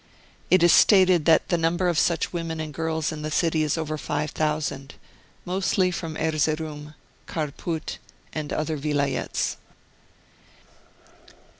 It 0.49 0.63
is 0.63 0.73
stated 0.73 1.25
that 1.25 1.49
the 1.49 1.59
number 1.59 1.87
of 1.87 1.99
such 1.99 2.33
women 2.33 2.59
and 2.59 2.73
girls 2.73 3.11
in 3.11 3.21
the 3.21 3.29
city 3.29 3.61
is 3.61 3.75
ovei 3.75 3.99
5,000, 3.99 4.95
mostly 5.45 5.91
from 5.91 6.17
Erzeroum, 6.17 6.95
Kharpout 7.27 7.99
and 8.33 8.51
other 8.51 8.77
Vilayets. 8.79 9.57